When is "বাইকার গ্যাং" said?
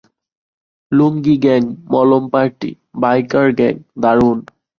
3.01-3.73